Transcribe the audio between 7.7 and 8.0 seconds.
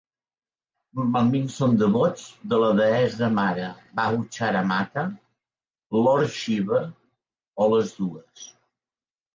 les